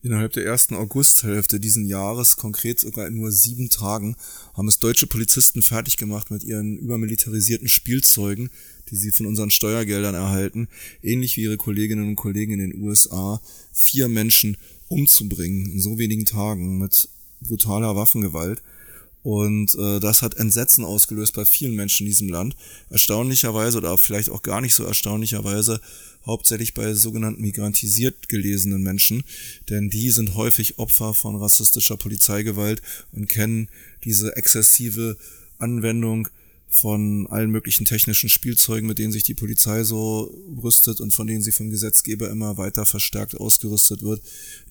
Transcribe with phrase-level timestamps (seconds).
[0.00, 4.14] Innerhalb der ersten Augusthälfte diesen Jahres, konkret sogar in nur sieben Tagen,
[4.54, 8.50] haben es deutsche Polizisten fertig gemacht mit ihren übermilitarisierten Spielzeugen,
[8.90, 10.68] die sie von unseren Steuergeldern erhalten,
[11.02, 13.40] ähnlich wie ihre Kolleginnen und Kollegen in den USA,
[13.72, 14.56] vier Menschen
[14.86, 17.08] umzubringen in so wenigen Tagen mit
[17.40, 18.62] brutaler Waffengewalt.
[19.28, 22.56] Und äh, das hat Entsetzen ausgelöst bei vielen Menschen in diesem Land.
[22.88, 25.82] Erstaunlicherweise oder vielleicht auch gar nicht so erstaunlicherweise
[26.24, 29.24] hauptsächlich bei sogenannten migrantisiert gelesenen Menschen,
[29.68, 32.80] denn die sind häufig Opfer von rassistischer Polizeigewalt
[33.12, 33.68] und kennen
[34.02, 35.18] diese exzessive
[35.58, 36.28] Anwendung
[36.70, 41.42] von allen möglichen technischen Spielzeugen, mit denen sich die Polizei so rüstet und von denen
[41.42, 44.22] sie vom Gesetzgeber immer weiter verstärkt ausgerüstet wird,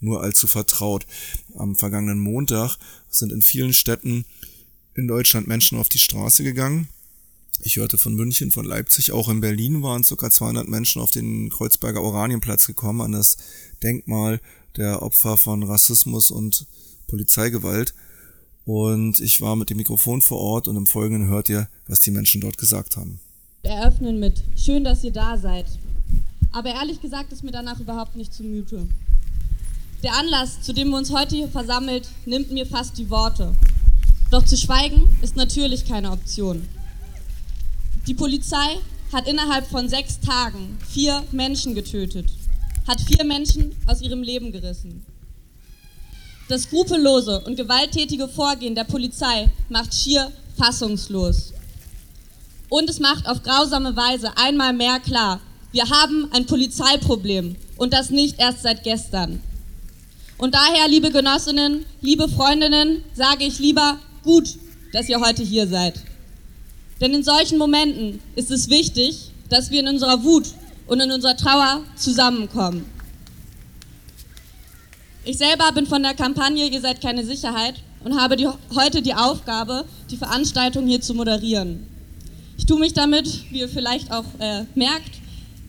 [0.01, 1.05] nur allzu vertraut.
[1.55, 2.77] Am vergangenen Montag
[3.09, 4.25] sind in vielen Städten
[4.97, 6.89] in Deutschland Menschen auf die Straße gegangen,
[7.63, 10.29] ich hörte von München, von Leipzig, auch in Berlin waren ca.
[10.29, 13.37] 200 Menschen auf den Kreuzberger Oranienplatz gekommen, an das
[13.81, 14.39] Denkmal
[14.75, 16.67] der Opfer von Rassismus und
[17.07, 17.95] Polizeigewalt.
[18.65, 22.11] Und ich war mit dem Mikrofon vor Ort und im Folgenden hört ihr, was die
[22.11, 23.19] Menschen dort gesagt haben.
[23.63, 25.65] Eröffnen mit, schön, dass ihr da seid.
[26.51, 28.87] Aber ehrlich gesagt ist mir danach überhaupt nicht zumute.
[30.03, 33.55] Der Anlass, zu dem wir uns heute hier versammelt, nimmt mir fast die Worte.
[34.29, 36.67] Doch zu schweigen ist natürlich keine Option.
[38.07, 38.79] Die Polizei
[39.13, 42.27] hat innerhalb von sechs Tagen vier Menschen getötet,
[42.87, 45.05] hat vier Menschen aus ihrem Leben gerissen.
[46.49, 51.53] Das skrupellose und gewalttätige Vorgehen der Polizei macht schier fassungslos.
[52.69, 55.39] Und es macht auf grausame Weise einmal mehr klar,
[55.71, 59.41] wir haben ein Polizeiproblem und das nicht erst seit gestern.
[60.37, 64.55] Und daher, liebe Genossinnen, liebe Freundinnen, sage ich lieber gut,
[64.91, 65.95] dass ihr heute hier seid.
[67.01, 70.47] Denn in solchen Momenten ist es wichtig, dass wir in unserer Wut
[70.87, 72.85] und in unserer Trauer zusammenkommen.
[75.23, 79.13] Ich selber bin von der Kampagne Ihr seid keine Sicherheit und habe die, heute die
[79.13, 81.85] Aufgabe, die Veranstaltung hier zu moderieren.
[82.57, 85.11] Ich tue mich damit, wie ihr vielleicht auch äh, merkt,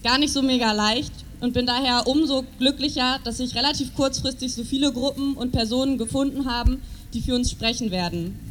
[0.03, 4.65] gar nicht so mega leicht und bin daher umso glücklicher, dass sich relativ kurzfristig so
[4.65, 6.81] viele Gruppen und Personen gefunden haben,
[7.13, 8.48] die für uns sprechen werden.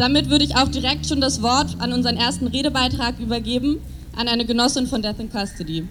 [0.00, 3.82] Damit würde ich auch direkt schon das Wort an unseren ersten Redebeitrag übergeben,
[4.16, 5.86] an eine Genossin von Death in Custody.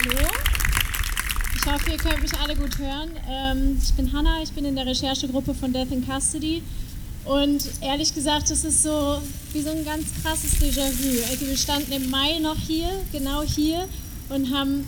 [0.00, 0.28] Hallo,
[1.54, 3.10] ich hoffe, ihr könnt mich alle gut hören.
[3.30, 6.62] Ähm, ich bin Hanna, ich bin in der Recherchegruppe von Death in Custody.
[7.26, 9.20] Und ehrlich gesagt, das ist so
[9.52, 11.30] wie so ein ganz krasses Déjà-vu.
[11.30, 13.86] Also wir standen im Mai noch hier, genau hier,
[14.30, 14.86] und haben,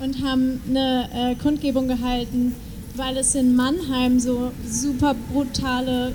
[0.00, 2.54] und haben eine äh, Kundgebung gehalten
[2.98, 6.14] weil es in Mannheim so super brutale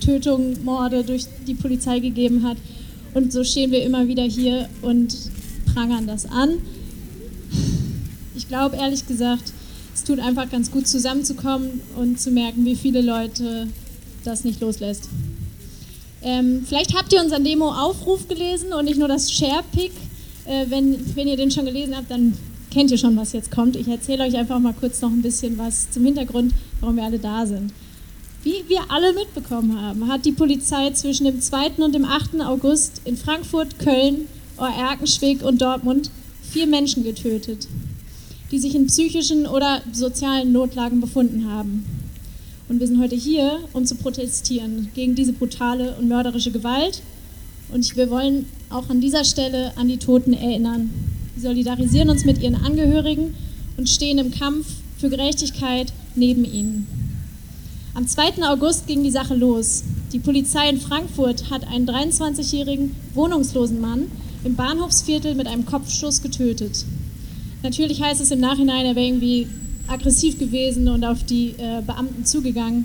[0.00, 2.58] Tötungen, Morde durch die Polizei gegeben hat.
[3.14, 5.16] Und so stehen wir immer wieder hier und
[5.72, 6.58] prangern das an.
[8.36, 9.52] Ich glaube ehrlich gesagt,
[9.94, 13.68] es tut einfach ganz gut zusammenzukommen und zu merken, wie viele Leute
[14.24, 15.08] das nicht loslässt.
[16.22, 19.92] Ähm, vielleicht habt ihr unseren Demo-Aufruf gelesen und nicht nur das Share-Pick.
[20.46, 22.36] Äh, wenn, wenn ihr den schon gelesen habt, dann
[22.74, 23.76] kennt ihr schon, was jetzt kommt.
[23.76, 27.20] Ich erzähle euch einfach mal kurz noch ein bisschen was zum Hintergrund, warum wir alle
[27.20, 27.72] da sind.
[28.42, 31.70] Wie wir alle mitbekommen haben, hat die Polizei zwischen dem 2.
[31.78, 32.40] und dem 8.
[32.40, 34.26] August in Frankfurt, Köln,
[34.58, 36.10] Oerkenschwick und Dortmund
[36.42, 37.68] vier Menschen getötet,
[38.50, 41.86] die sich in psychischen oder sozialen Notlagen befunden haben.
[42.68, 47.02] Und wir sind heute hier, um zu protestieren gegen diese brutale und mörderische Gewalt.
[47.72, 50.90] Und wir wollen auch an dieser Stelle an die Toten erinnern.
[51.34, 53.34] Wir solidarisieren uns mit ihren Angehörigen
[53.76, 54.66] und stehen im Kampf
[54.98, 56.86] für Gerechtigkeit neben ihnen.
[57.94, 58.42] Am 2.
[58.44, 59.84] August ging die Sache los.
[60.12, 64.10] Die Polizei in Frankfurt hat einen 23-jährigen wohnungslosen Mann
[64.44, 66.84] im Bahnhofsviertel mit einem Kopfschuss getötet.
[67.62, 69.46] Natürlich heißt es im Nachhinein, er wäre irgendwie
[69.88, 72.84] aggressiv gewesen und auf die äh, Beamten zugegangen.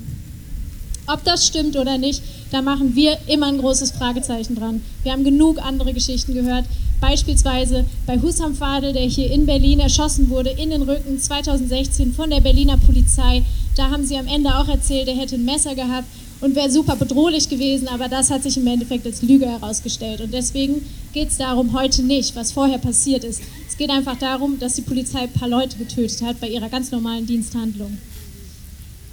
[1.12, 2.22] Ob das stimmt oder nicht,
[2.52, 4.81] da machen wir immer ein großes Fragezeichen dran.
[5.02, 6.66] Wir haben genug andere Geschichten gehört.
[7.02, 12.29] Beispielsweise bei Husam Fadel, der hier in Berlin erschossen wurde, in den Rücken 2016 von
[12.29, 13.41] der Berliner Polizei.
[13.76, 16.08] Da haben sie am Ende auch erzählt, er hätte ein Messer gehabt
[16.41, 20.22] und wäre super bedrohlich gewesen, aber das hat sich im Endeffekt als Lüge herausgestellt.
[20.22, 23.41] Und deswegen geht es darum heute nicht, was vorher passiert ist.
[23.67, 26.91] Es geht einfach darum, dass die Polizei ein paar Leute getötet hat bei ihrer ganz
[26.91, 27.97] normalen Diensthandlung.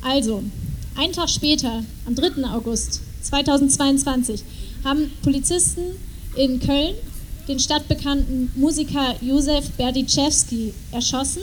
[0.02, 0.42] Also,
[0.96, 2.44] einen Tag später, am 3.
[2.52, 4.42] August 2022,
[4.84, 5.82] haben Polizisten
[6.36, 6.94] in Köln
[7.48, 11.42] den stadtbekannten Musiker Józef Berdichewski erschossen,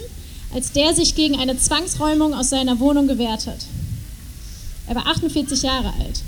[0.54, 3.66] als der sich gegen eine Zwangsräumung aus seiner Wohnung gewehrt hat.
[4.88, 6.22] Er war 48 Jahre alt.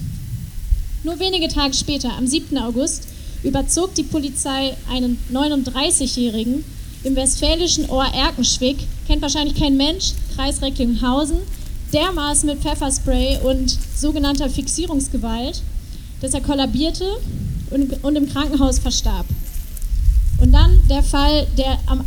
[1.04, 2.57] Nur wenige Tage später, am 7.
[2.57, 3.07] August,
[3.44, 6.63] überzog die Polizei einen 39-Jährigen
[7.04, 11.38] im westfälischen Ohr Erkenschwick, kennt wahrscheinlich kein Mensch, Kreis Recklinghausen,
[11.93, 15.61] dermaßen mit Pfefferspray und sogenannter Fixierungsgewalt,
[16.21, 17.05] dass er kollabierte
[17.71, 19.25] und, und im Krankenhaus verstarb.
[20.39, 22.01] Und dann der Fall, der am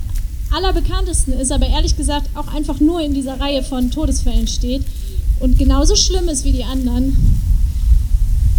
[0.51, 4.83] allerbekanntesten ist, aber ehrlich gesagt auch einfach nur in dieser Reihe von Todesfällen steht
[5.41, 7.17] und genauso schlimm ist wie die anderen,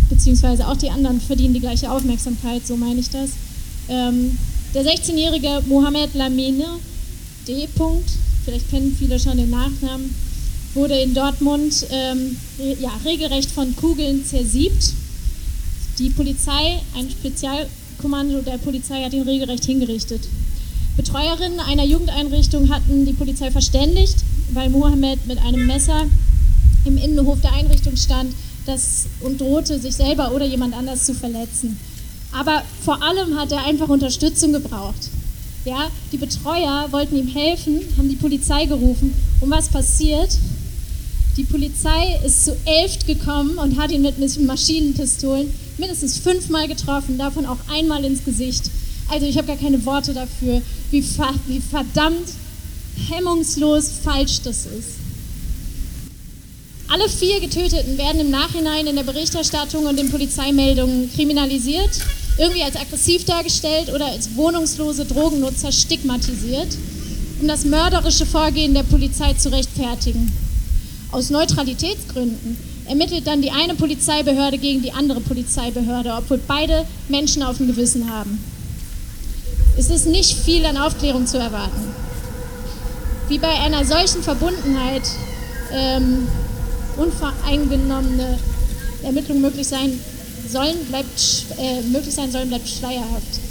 [0.10, 3.32] beziehungsweise auch die anderen verdienen die gleiche Aufmerksamkeit, so meine ich das.
[3.90, 4.38] Ähm,
[4.74, 6.66] der 16-jährige Mohamed Lamine
[7.48, 7.68] D.
[8.46, 10.14] vielleicht kennen viele schon den Nachnamen,
[10.74, 12.38] wurde in Dortmund ähm,
[12.80, 14.94] ja, regelrecht von Kugeln zersiebt.
[15.98, 20.22] Die Polizei, ein Spezialkommando der Polizei hat ihn regelrecht hingerichtet.
[20.96, 24.18] Betreuerinnen einer Jugendeinrichtung hatten die Polizei verständigt,
[24.54, 26.06] weil Mohammed mit einem Messer
[26.86, 28.34] im Innenhof der Einrichtung stand
[28.66, 31.80] das, und drohte, sich selber oder jemand anders zu verletzen.
[32.32, 35.10] Aber vor allem hat er einfach Unterstützung gebraucht.
[35.66, 39.14] Ja, die Betreuer wollten ihm helfen, haben die Polizei gerufen.
[39.42, 40.38] Und was passiert?
[41.40, 47.46] Die Polizei ist zu elf gekommen und hat ihn mit Maschinenpistolen mindestens fünfmal getroffen, davon
[47.46, 48.64] auch einmal ins Gesicht.
[49.08, 52.28] Also ich habe gar keine Worte dafür, wie, wie verdammt
[53.10, 54.98] hemmungslos falsch das ist.
[56.90, 62.02] Alle vier Getöteten werden im Nachhinein in der Berichterstattung und den Polizeimeldungen kriminalisiert,
[62.38, 66.76] irgendwie als aggressiv dargestellt oder als wohnungslose Drogennutzer stigmatisiert,
[67.40, 70.49] um das mörderische Vorgehen der Polizei zu rechtfertigen.
[71.12, 72.58] Aus Neutralitätsgründen
[72.88, 78.12] ermittelt dann die eine Polizeibehörde gegen die andere Polizeibehörde, obwohl beide Menschen auf dem Gewissen
[78.12, 78.44] haben.
[79.78, 81.94] Es ist nicht viel an Aufklärung zu erwarten.
[83.28, 85.04] Wie bei einer solchen Verbundenheit
[85.72, 86.28] ähm,
[86.98, 88.38] unvoreingenommene
[89.04, 90.00] Ermittlungen möglich sein
[90.48, 93.49] sollen, bleibt, äh, möglich sein sollen, bleibt schleierhaft.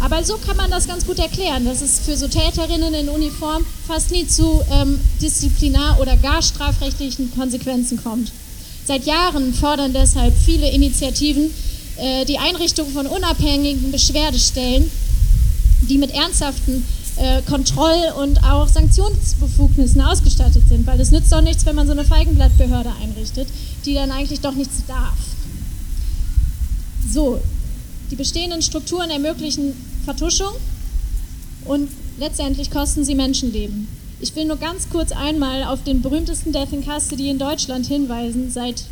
[0.00, 3.64] Aber so kann man das ganz gut erklären, dass es für so Täterinnen in Uniform
[3.86, 8.32] fast nie zu ähm, Disziplinar- oder gar strafrechtlichen Konsequenzen kommt.
[8.86, 11.50] Seit Jahren fordern deshalb viele Initiativen
[11.96, 14.90] äh, die Einrichtung von unabhängigen Beschwerdestellen,
[15.82, 16.84] die mit ernsthaften
[17.16, 21.92] äh, Kontroll- und auch Sanktionsbefugnissen ausgestattet sind, weil es nützt doch nichts, wenn man so
[21.92, 23.48] eine Feigenblattbehörde einrichtet,
[23.84, 25.18] die dann eigentlich doch nichts darf.
[27.12, 27.40] So,
[28.10, 29.74] die bestehenden Strukturen ermöglichen
[30.04, 30.52] Vertuschung
[31.64, 31.88] und
[32.18, 33.88] letztendlich kosten sie Menschenleben.
[34.20, 38.50] Ich will nur ganz kurz einmal auf den berühmtesten Death in Custody in Deutschland hinweisen,
[38.50, 38.84] seit,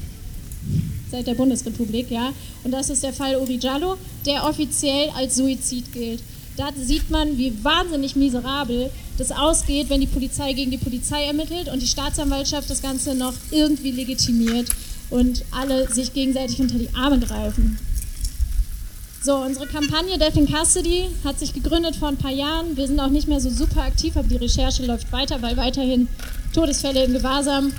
[1.11, 2.33] seit der Bundesrepublik, ja.
[2.65, 6.21] Und das ist der Fall Uri Jallo, der offiziell als Suizid gilt.
[6.57, 11.69] Da sieht man, wie wahnsinnig miserabel das ausgeht, wenn die Polizei gegen die Polizei ermittelt
[11.69, 14.69] und die Staatsanwaltschaft das Ganze noch irgendwie legitimiert
[15.11, 17.79] und alle sich gegenseitig unter die Arme greifen.
[19.29, 22.79] So, unsere Kampagne Death in Custody hat sich gegründet vor ein paar Jahren.
[22.79, 26.09] Wir sind auch nicht mehr so super aktiv, aber die Recherche läuft weiter, weil weiterhin
[26.55, 27.75] Todesfälle im Gewahrsam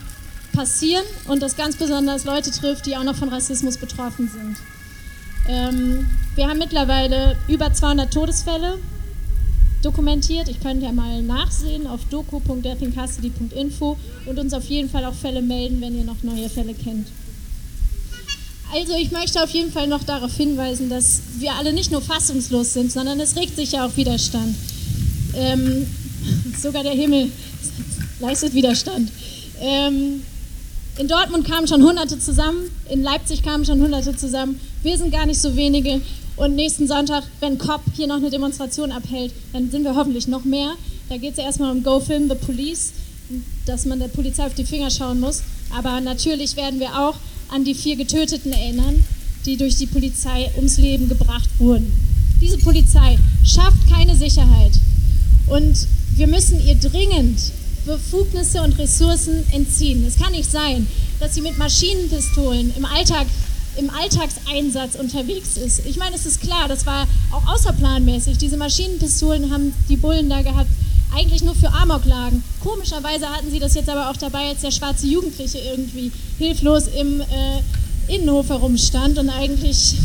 [0.53, 4.57] passieren und das ganz besonders Leute trifft, die auch noch von Rassismus betroffen sind.
[5.47, 8.77] Ähm, wir haben mittlerweile über 200 Todesfälle
[9.81, 10.49] dokumentiert.
[10.49, 13.97] Ich könnte ja mal nachsehen auf doku.deathincustody.info
[14.27, 17.07] und uns auf jeden Fall auch Fälle melden, wenn ihr noch neue Fälle kennt.
[18.71, 22.73] Also ich möchte auf jeden Fall noch darauf hinweisen, dass wir alle nicht nur fassungslos
[22.73, 24.55] sind, sondern es regt sich ja auch Widerstand.
[25.33, 25.87] Ähm,
[26.61, 27.31] sogar der Himmel
[28.19, 29.11] leistet Widerstand.
[29.59, 30.21] Ähm,
[30.97, 32.59] in Dortmund kamen schon Hunderte zusammen,
[32.89, 34.59] in Leipzig kamen schon Hunderte zusammen.
[34.83, 36.01] Wir sind gar nicht so wenige.
[36.35, 40.45] Und nächsten Sonntag, wenn COP hier noch eine Demonstration abhält, dann sind wir hoffentlich noch
[40.45, 40.73] mehr.
[41.09, 42.93] Da geht es ja erstmal um Go Film the Police,
[43.65, 45.41] dass man der Polizei auf die Finger schauen muss.
[45.75, 47.15] Aber natürlich werden wir auch
[47.51, 49.03] an die vier Getöteten erinnern,
[49.45, 51.91] die durch die Polizei ums Leben gebracht wurden.
[52.41, 54.71] Diese Polizei schafft keine Sicherheit
[55.47, 57.39] und wir müssen ihr dringend
[57.85, 60.05] Befugnisse und Ressourcen entziehen.
[60.05, 60.87] Es kann nicht sein,
[61.19, 63.27] dass sie mit Maschinenpistolen im Alltag
[63.77, 65.85] im Alltagseinsatz unterwegs ist.
[65.85, 68.37] Ich meine, es ist klar, das war auch außerplanmäßig.
[68.37, 70.69] Diese Maschinenpistolen haben die Bullen da gehabt,
[71.15, 72.43] eigentlich nur für Amoklagen.
[72.61, 77.21] Komischerweise hatten sie das jetzt aber auch dabei, als der schwarze Jugendliche irgendwie hilflos im
[77.21, 79.95] äh, Innenhof herumstand und eigentlich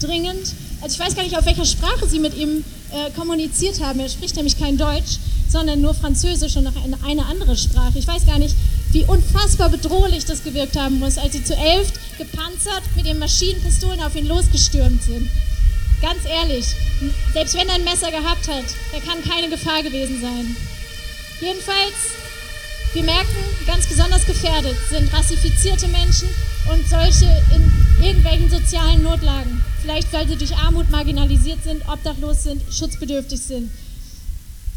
[0.00, 0.52] dringend.
[0.80, 4.00] Also ich weiß gar nicht, auf welcher Sprache sie mit ihm äh, kommuniziert haben.
[4.00, 7.98] Er spricht nämlich kein Deutsch, sondern nur Französisch und noch eine, eine andere Sprache.
[7.98, 8.54] Ich weiß gar nicht,
[8.92, 14.00] wie unfassbar bedrohlich das gewirkt haben muss, als sie zu elf gepanzert mit ihren Maschinenpistolen
[14.00, 15.28] auf ihn losgestürmt sind.
[16.02, 16.66] Ganz ehrlich,
[17.32, 20.56] selbst wenn er ein Messer gehabt hat, da kann keine Gefahr gewesen sein.
[21.40, 21.94] Jedenfalls,
[22.92, 23.36] wir merken,
[23.66, 26.28] ganz besonders gefährdet sind rassifizierte Menschen
[26.72, 27.70] und solche in
[28.02, 29.62] irgendwelchen sozialen Notlagen.
[29.82, 33.70] vielleicht weil sie durch Armut marginalisiert sind, obdachlos sind, schutzbedürftig sind.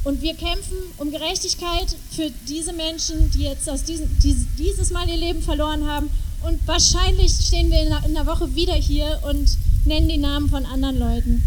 [0.03, 5.17] Und wir kämpfen um Gerechtigkeit für diese Menschen, die jetzt aus diesem, dieses Mal ihr
[5.17, 6.09] Leben verloren haben.
[6.43, 9.49] Und wahrscheinlich stehen wir in einer Woche wieder hier und
[9.85, 11.43] nennen die Namen von anderen Leuten.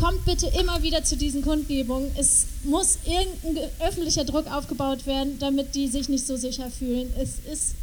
[0.00, 2.10] Kommt bitte immer wieder zu diesen Kundgebungen.
[2.18, 7.10] Es muss irgendein öffentlicher Druck aufgebaut werden, damit die sich nicht so sicher fühlen.
[7.18, 7.74] Es ist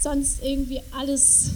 [0.00, 1.50] sonst irgendwie alles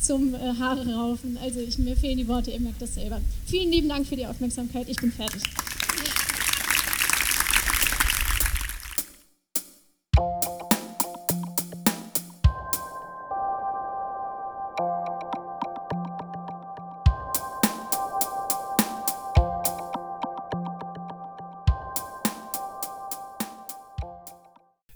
[0.00, 1.38] zum äh, Haare raufen.
[1.42, 3.20] Also ich, mir fehlen die Worte, ihr merkt das selber.
[3.46, 4.88] Vielen lieben Dank für die Aufmerksamkeit.
[4.88, 5.42] Ich bin fertig.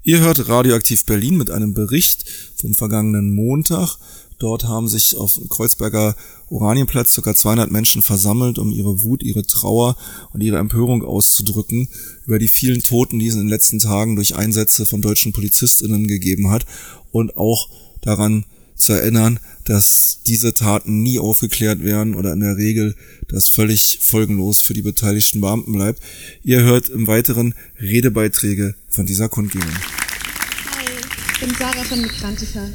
[0.07, 3.97] Ihr hört Radioaktiv Berlin mit einem Bericht vom vergangenen Montag.
[4.39, 6.15] Dort haben sich auf Kreuzberger
[6.49, 7.35] Oranienplatz ca.
[7.35, 9.97] 200 Menschen versammelt, um ihre Wut, ihre Trauer
[10.33, 11.89] und ihre Empörung auszudrücken
[12.25, 16.07] über die vielen Toten, die es in den letzten Tagen durch Einsätze von deutschen PolizistInnen
[16.07, 16.67] gegeben hat
[17.11, 17.69] und auch
[18.01, 18.45] daran
[18.77, 22.95] zu erinnern, dass diese Taten nie aufgeklärt werden oder in der Regel
[23.29, 26.01] das völlig folgenlos für die beteiligten Beamten bleibt.
[26.45, 29.69] Ihr hört im Weiteren Redebeiträge von dieser Kundgebung.
[29.69, 30.85] Hi,
[31.33, 32.69] ich bin Sarah von Migrantica.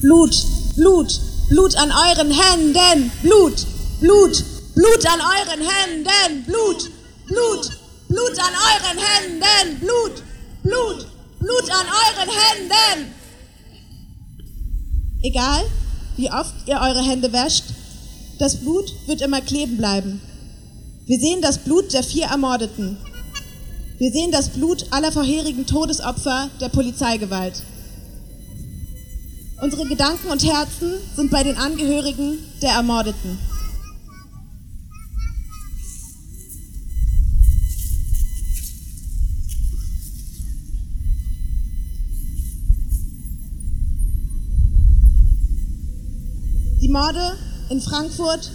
[0.00, 3.66] Blut, Blut, Blut an euren Händen, Blut,
[4.00, 6.90] Blut, Blut an euren Händen, Blut,
[7.26, 7.70] Blut,
[8.08, 10.22] Blut an euren Händen, Blut,
[10.62, 11.06] Blut,
[11.40, 13.19] Blut an euren Händen.
[15.22, 15.62] Egal,
[16.16, 17.64] wie oft ihr eure Hände wäscht,
[18.38, 20.20] das Blut wird immer kleben bleiben.
[21.04, 22.96] Wir sehen das Blut der vier Ermordeten.
[23.98, 27.62] Wir sehen das Blut aller vorherigen Todesopfer der Polizeigewalt.
[29.60, 33.38] Unsere Gedanken und Herzen sind bei den Angehörigen der Ermordeten.
[47.00, 47.32] Morde
[47.70, 48.50] in Frankfurt,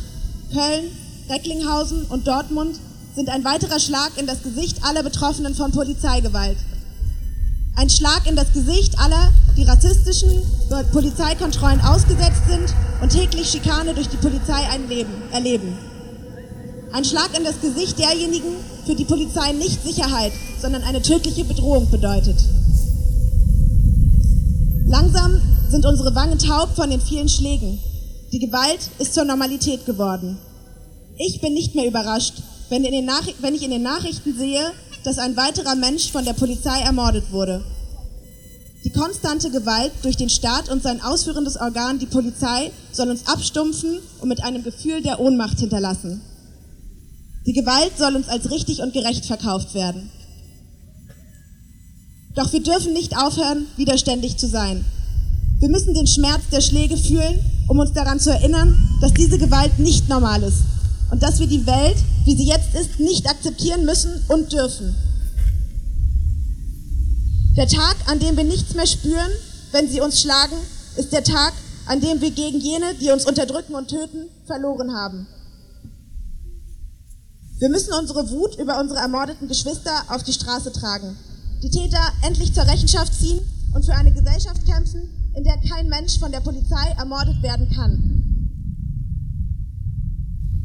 [0.53, 0.91] Köln,
[1.31, 2.79] Recklinghausen und Dortmund
[3.15, 6.57] sind ein weiterer Schlag in das Gesicht aller Betroffenen von Polizeigewalt.
[7.75, 10.29] Ein Schlag in das Gesicht aller, die rassistischen
[10.91, 12.71] Polizeikontrollen ausgesetzt sind
[13.01, 14.61] und täglich Schikane durch die Polizei
[15.31, 15.79] erleben.
[16.93, 21.89] Ein Schlag in das Gesicht derjenigen, für die Polizei nicht Sicherheit, sondern eine tödliche Bedrohung
[21.89, 22.37] bedeutet.
[24.85, 27.79] Langsam sind unsere Wangen taub von den vielen Schlägen,
[28.31, 30.37] die Gewalt ist zur Normalität geworden.
[31.17, 34.71] Ich bin nicht mehr überrascht, wenn, wenn ich in den Nachrichten sehe,
[35.03, 37.63] dass ein weiterer Mensch von der Polizei ermordet wurde.
[38.83, 43.99] Die konstante Gewalt durch den Staat und sein ausführendes Organ, die Polizei, soll uns abstumpfen
[44.21, 46.21] und mit einem Gefühl der Ohnmacht hinterlassen.
[47.45, 50.11] Die Gewalt soll uns als richtig und gerecht verkauft werden.
[52.35, 54.83] Doch wir dürfen nicht aufhören, widerständig zu sein.
[55.59, 59.79] Wir müssen den Schmerz der Schläge fühlen um uns daran zu erinnern, dass diese Gewalt
[59.79, 60.63] nicht normal ist
[61.11, 64.95] und dass wir die Welt, wie sie jetzt ist, nicht akzeptieren müssen und dürfen.
[67.57, 69.31] Der Tag, an dem wir nichts mehr spüren,
[69.71, 70.57] wenn sie uns schlagen,
[70.97, 71.53] ist der Tag,
[71.85, 75.27] an dem wir gegen jene, die uns unterdrücken und töten, verloren haben.
[77.57, 81.15] Wir müssen unsere Wut über unsere ermordeten Geschwister auf die Straße tragen,
[81.63, 83.39] die Täter endlich zur Rechenschaft ziehen
[83.73, 88.11] und für eine Gesellschaft kämpfen, in der kein Mensch von der Polizei ermordet werden kann.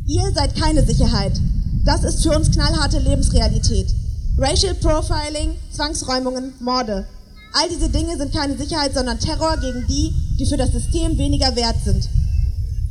[0.07, 1.41] Ihr seid keine Sicherheit.
[1.85, 3.95] Das ist für uns knallharte Lebensrealität.
[4.39, 7.07] Racial Profiling, Zwangsräumungen, Morde.
[7.53, 11.55] All diese Dinge sind keine Sicherheit, sondern Terror gegen die, die für das System weniger
[11.57, 12.09] wert sind.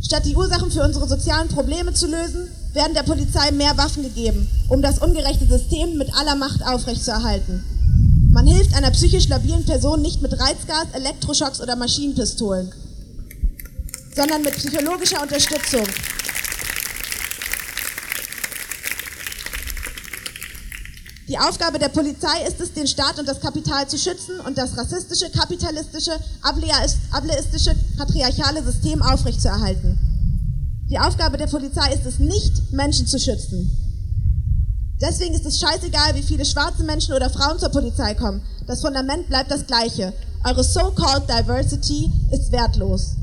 [0.01, 4.47] Statt die Ursachen für unsere sozialen Probleme zu lösen, werden der Polizei mehr Waffen gegeben,
[4.67, 7.63] um das ungerechte System mit aller Macht aufrechtzuerhalten.
[8.31, 12.71] Man hilft einer psychisch labilen Person nicht mit Reizgas, Elektroschocks oder Maschinenpistolen,
[14.15, 15.85] sondern mit psychologischer Unterstützung.
[21.27, 24.77] Die Aufgabe der Polizei ist es, den Staat und das Kapital zu schützen und das
[24.77, 29.97] rassistische, kapitalistische, ableistische, patriarchale System aufrechtzuerhalten.
[30.89, 33.88] Die Aufgabe der Polizei ist es nicht, Menschen zu schützen.
[35.01, 38.41] Deswegen ist es scheißegal, wie viele schwarze Menschen oder Frauen zur Polizei kommen.
[38.67, 40.11] Das Fundament bleibt das gleiche.
[40.43, 43.15] Eure so-called Diversity ist wertlos.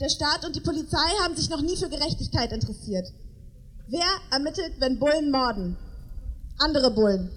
[0.00, 3.08] Der Staat und die Polizei haben sich noch nie für Gerechtigkeit interessiert.
[3.88, 5.76] Wer ermittelt, wenn Bullen morden?
[6.58, 7.30] Andere Bullen.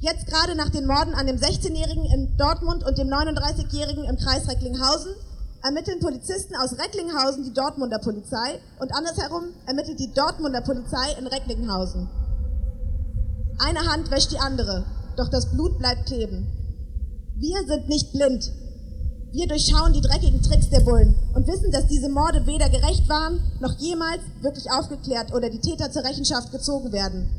[0.00, 4.48] Jetzt gerade nach den Morden an dem 16-Jährigen in Dortmund und dem 39-Jährigen im Kreis
[4.48, 5.14] Recklinghausen
[5.62, 12.08] ermitteln Polizisten aus Recklinghausen die Dortmunder Polizei und andersherum ermittelt die Dortmunder Polizei in Recklinghausen.
[13.58, 14.84] Eine Hand wäscht die andere,
[15.16, 16.48] doch das Blut bleibt kleben.
[17.36, 18.50] Wir sind nicht blind.
[19.30, 23.40] Wir durchschauen die dreckigen Tricks der Bullen und wissen, dass diese Morde weder gerecht waren,
[23.60, 27.30] noch jemals wirklich aufgeklärt oder die Täter zur Rechenschaft gezogen werden.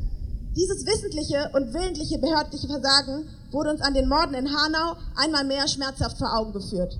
[0.56, 5.68] Dieses wissentliche und willentliche behördliche Versagen wurde uns an den Morden in Hanau einmal mehr
[5.68, 6.98] schmerzhaft vor Augen geführt.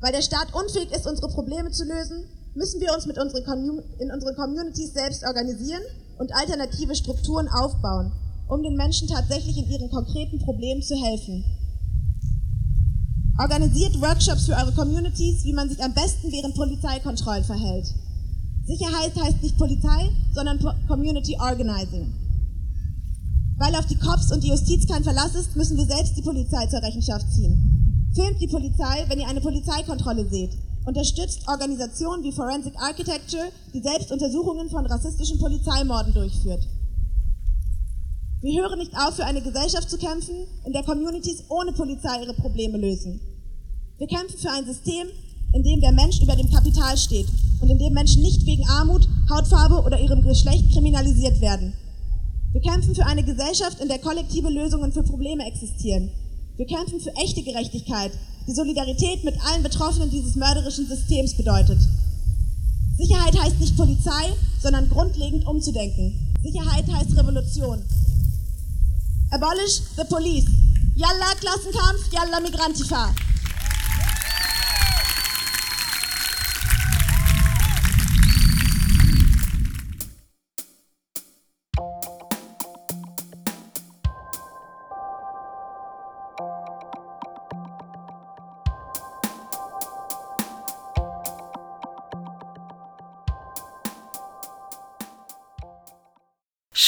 [0.00, 2.24] Weil der Staat unfähig ist, unsere Probleme zu lösen,
[2.54, 3.42] müssen wir uns mit unseren
[3.98, 5.82] in unseren Communities selbst organisieren
[6.18, 8.12] und alternative Strukturen aufbauen,
[8.48, 11.44] um den Menschen tatsächlich in ihren konkreten Problemen zu helfen.
[13.40, 17.86] Organisiert Workshops für eure Communities, wie man sich am besten während Polizeikontrollen verhält.
[18.66, 22.12] Sicherheit heißt nicht Polizei, sondern Community Organizing.
[23.56, 26.66] Weil auf die Cops und die Justiz kein Verlass ist, müssen wir selbst die Polizei
[26.66, 27.77] zur Rechenschaft ziehen.
[28.14, 30.50] Filmt die Polizei, wenn ihr eine Polizeikontrolle seht.
[30.84, 36.66] Unterstützt Organisationen wie Forensic Architecture, die selbst Untersuchungen von rassistischen Polizeimorden durchführt.
[38.40, 42.34] Wir hören nicht auf, für eine Gesellschaft zu kämpfen, in der Communities ohne Polizei ihre
[42.34, 43.20] Probleme lösen.
[43.98, 45.08] Wir kämpfen für ein System,
[45.52, 47.26] in dem der Mensch über dem Kapital steht
[47.60, 51.74] und in dem Menschen nicht wegen Armut, Hautfarbe oder ihrem Geschlecht kriminalisiert werden.
[52.52, 56.10] Wir kämpfen für eine Gesellschaft, in der kollektive Lösungen für Probleme existieren.
[56.58, 58.10] Wir kämpfen für echte Gerechtigkeit,
[58.48, 61.78] die Solidarität mit allen Betroffenen dieses mörderischen Systems bedeutet.
[62.96, 66.34] Sicherheit heißt nicht Polizei, sondern grundlegend umzudenken.
[66.42, 67.80] Sicherheit heißt Revolution.
[69.30, 70.46] Abolish the police.
[70.96, 73.14] Yalla Klassenkampf, yalla Migrantifa.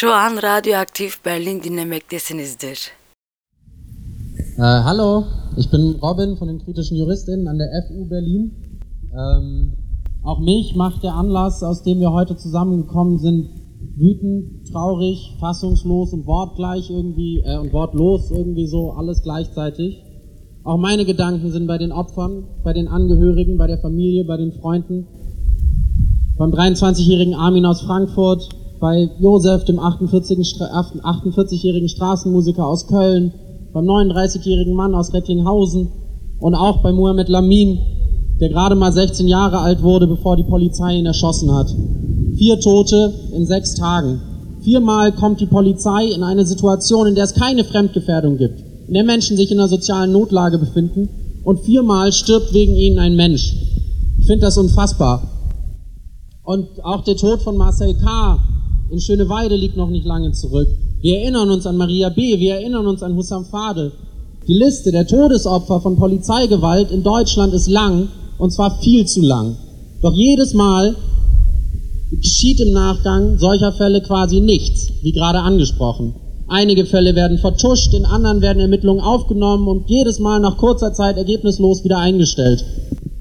[0.01, 2.79] Şu an Radioaktiv Berlin dinlemektesinizdir.
[4.57, 5.25] Äh, hallo,
[5.59, 8.53] ich bin Robin von den kritischen Juristinnen an der FU Berlin.
[9.13, 9.73] Ähm,
[10.25, 13.51] auch mich macht der Anlass, aus dem wir heute zusammengekommen sind,
[13.97, 20.03] wütend, traurig, fassungslos und wortgleich irgendwie äh, und wortlos irgendwie so alles gleichzeitig.
[20.65, 24.53] Auch meine Gedanken sind bei den Opfern, bei den Angehörigen, bei der Familie, bei den
[24.53, 25.07] Freunden.
[26.39, 28.49] Beim 23-jährigen Armin aus Frankfurt,
[28.81, 33.33] bei Josef, dem 48-jährigen Straßenmusiker aus Köln,
[33.73, 35.89] beim 39-jährigen Mann aus Recklinghausen
[36.41, 37.79] und auch bei Mohamed Lamin,
[38.41, 41.75] der gerade mal 16 Jahre alt wurde, bevor die Polizei ihn erschossen hat.
[42.37, 44.23] Vier Tote in sechs Tagen.
[44.63, 49.05] Viermal kommt die Polizei in eine Situation, in der es keine Fremdgefährdung gibt, in der
[49.05, 51.09] Menschen sich in einer sozialen Notlage befinden
[51.45, 53.55] und viermal stirbt wegen ihnen ein Mensch.
[54.19, 55.23] Ich finde das unfassbar.
[56.43, 58.39] Und auch der Tod von Marcel K.,
[58.91, 60.69] in Schöneweide liegt noch nicht lange zurück.
[61.01, 63.93] Wir erinnern uns an Maria B., wir erinnern uns an Hussam Fadel.
[64.49, 69.57] Die Liste der Todesopfer von Polizeigewalt in Deutschland ist lang, und zwar viel zu lang.
[70.03, 70.97] Doch jedes Mal
[72.11, 76.15] geschieht im Nachgang solcher Fälle quasi nichts, wie gerade angesprochen.
[76.49, 81.17] Einige Fälle werden vertuscht, in anderen werden Ermittlungen aufgenommen und jedes Mal nach kurzer Zeit
[81.17, 82.65] ergebnislos wieder eingestellt.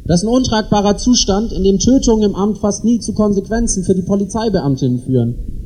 [0.06, 3.94] Das ist ein untragbarer Zustand, in dem Tötungen im Amt fast nie zu Konsequenzen für
[3.94, 5.59] die Polizeibeamtinnen führen.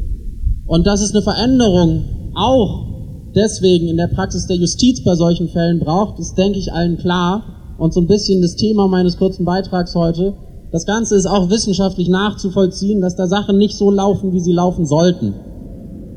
[0.74, 2.88] Und dass es eine Veränderung auch
[3.36, 7.44] deswegen in der Praxis der Justiz bei solchen Fällen braucht, ist, denke ich, allen klar.
[7.78, 10.34] Und so ein bisschen das Thema meines kurzen Beitrags heute.
[10.72, 14.88] Das Ganze ist auch wissenschaftlich nachzuvollziehen, dass da Sachen nicht so laufen, wie sie laufen
[14.88, 15.36] sollten.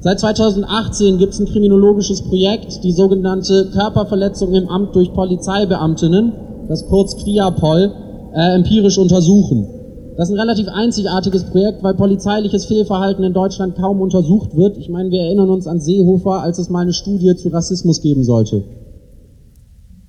[0.01, 6.33] Seit 2018 gibt es ein kriminologisches Projekt, die sogenannte Körperverletzung im Amt durch Polizeibeamtinnen,
[6.67, 7.93] das kurz QIAPOL,
[8.35, 9.76] äh, empirisch untersuchen.
[10.17, 14.79] Das ist ein relativ einzigartiges Projekt, weil polizeiliches Fehlverhalten in Deutschland kaum untersucht wird.
[14.79, 18.25] Ich meine, wir erinnern uns an Seehofer, als es mal eine Studie zu Rassismus geben
[18.25, 18.65] sollte.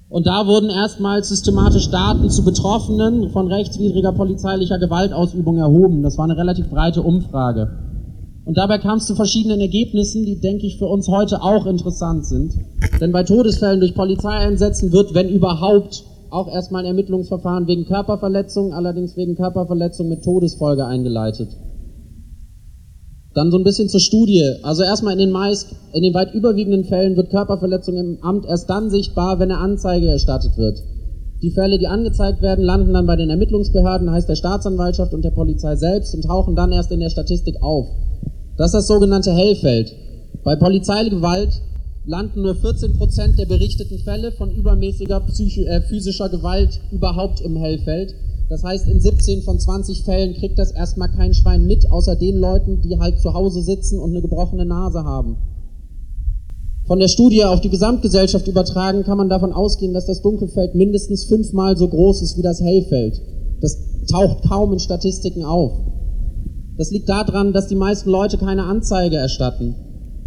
[0.10, 6.02] Und da wurden erstmals systematisch Daten zu Betroffenen von rechtswidriger polizeilicher Gewaltausübung erhoben.
[6.04, 7.70] Das war eine relativ breite Umfrage.
[8.46, 12.26] Und dabei kam es zu verschiedenen Ergebnissen, die, denke ich, für uns heute auch interessant
[12.26, 12.54] sind.
[13.02, 19.16] Denn bei Todesfällen durch Polizeieinsätzen wird, wenn überhaupt, auch erstmal ein Ermittlungsverfahren wegen Körperverletzung, allerdings
[19.18, 21.50] wegen Körperverletzung mit Todesfolge eingeleitet.
[23.34, 24.44] Dann so ein bisschen zur Studie.
[24.63, 28.70] Also erstmal in den meist, in den weit überwiegenden Fällen wird Körperverletzung im Amt erst
[28.70, 30.82] dann sichtbar, wenn eine Anzeige erstattet wird.
[31.44, 35.32] Die Fälle, die angezeigt werden, landen dann bei den Ermittlungsbehörden, heißt der Staatsanwaltschaft und der
[35.32, 37.88] Polizei selbst und tauchen dann erst in der Statistik auf.
[38.58, 39.94] Das ist das sogenannte Hellfeld.
[40.44, 41.62] Bei Polizeigewalt
[42.08, 48.15] landen nur 14% der berichteten Fälle von übermäßiger äh, physischer Gewalt überhaupt im Hellfeld.
[48.50, 52.38] Das heißt, in 17 von 20 Fällen kriegt das erstmal kein Schwein mit, außer den
[52.38, 55.36] Leuten, die halt zu Hause sitzen und eine gebrochene Nase haben.
[56.86, 61.26] Von der Studie auf die Gesamtgesellschaft übertragen kann man davon ausgehen, dass das Dunkelfeld mindestens
[61.26, 63.22] fünfmal so groß ist wie das Hellfeld.
[63.60, 63.78] Das
[64.10, 65.74] taucht kaum in Statistiken auf.
[66.78, 69.76] Das liegt daran, dass die meisten Leute keine Anzeige erstatten,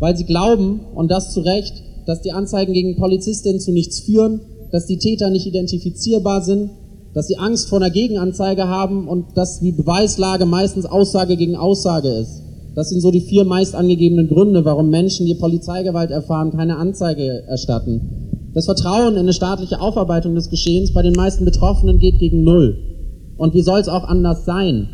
[0.01, 1.75] weil sie glauben, und das zu Recht,
[2.07, 4.41] dass die Anzeigen gegen Polizistinnen zu nichts führen,
[4.73, 6.71] dass die Täter nicht identifizierbar sind,
[7.15, 12.09] dass sie Angst vor einer Gegenanzeige haben und dass die Beweislage meistens Aussage gegen Aussage
[12.09, 12.43] ist.
[12.75, 17.43] Das sind so die vier meist angegebenen Gründe, warum Menschen, die Polizeigewalt erfahren, keine Anzeige
[17.49, 18.51] erstatten.
[18.55, 22.79] Das Vertrauen in eine staatliche Aufarbeitung des Geschehens bei den meisten Betroffenen geht gegen Null.
[23.37, 24.89] Und wie soll es auch anders sein?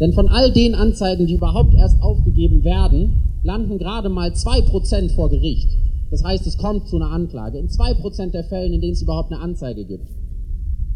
[0.00, 5.12] Denn von all den Anzeigen, die überhaupt erst aufgegeben werden, landen gerade mal zwei Prozent
[5.12, 5.68] vor Gericht.
[6.10, 7.58] Das heißt, es kommt zu einer Anklage.
[7.58, 10.08] In zwei Prozent der Fällen, in denen es überhaupt eine Anzeige gibt.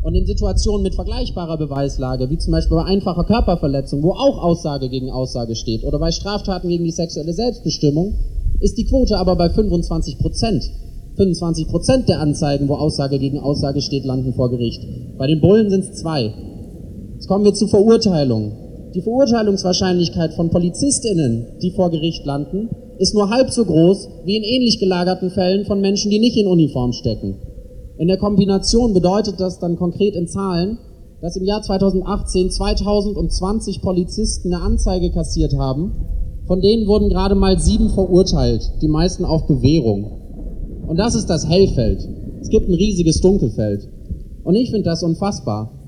[0.03, 4.89] Und in Situationen mit vergleichbarer Beweislage, wie zum Beispiel bei einfacher Körperverletzung, wo auch Aussage
[4.89, 8.15] gegen Aussage steht, oder bei Straftaten gegen die sexuelle Selbstbestimmung,
[8.61, 10.65] ist die Quote aber bei 25 Prozent.
[11.17, 14.83] 25 Prozent der Anzeigen, wo Aussage gegen Aussage steht, landen vor Gericht.
[15.19, 16.33] Bei den Bullen sind es zwei.
[17.15, 18.62] Jetzt kommen wir zu Verurteilungen.
[18.95, 24.43] Die Verurteilungswahrscheinlichkeit von PolizistInnen, die vor Gericht landen, ist nur halb so groß wie in
[24.43, 27.37] ähnlich gelagerten Fällen von Menschen, die nicht in Uniform stecken.
[27.97, 30.79] In der Kombination bedeutet das dann konkret in Zahlen,
[31.23, 35.93] dass im Jahr 2018 2020 Polizisten eine Anzeige kassiert haben.
[36.47, 40.85] Von denen wurden gerade mal sieben verurteilt, die meisten auf Bewährung.
[40.87, 42.07] Und das ist das Hellfeld.
[42.43, 43.89] Es gibt ein riesiges Dunkelfeld.
[44.45, 45.82] Und ich finde das unfassbar.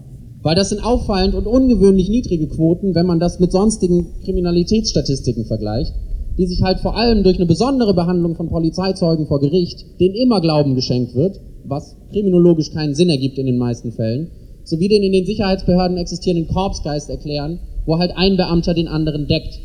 [0.44, 5.94] Weil das sind auffallend und ungewöhnlich niedrige Quoten, wenn man das mit sonstigen Kriminalitätsstatistiken vergleicht,
[6.36, 10.42] die sich halt vor allem durch eine besondere Behandlung von Polizeizeugen vor Gericht, denen immer
[10.42, 14.30] Glauben geschenkt wird, was kriminologisch keinen Sinn ergibt in den meisten Fällen,
[14.64, 19.58] sowie den in den Sicherheitsbehörden existierenden Korpsgeist erklären, wo halt ein Beamter den anderen deckt.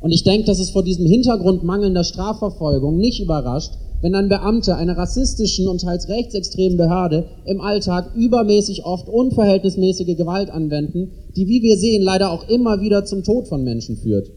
[0.00, 4.76] Und ich denke, dass es vor diesem Hintergrund mangelnder Strafverfolgung nicht überrascht, wenn ein Beamte
[4.76, 11.62] einer rassistischen und teils rechtsextremen Behörde im Alltag übermäßig oft unverhältnismäßige Gewalt anwenden, die, wie
[11.62, 14.30] wir sehen, leider auch immer wieder zum Tod von Menschen führt.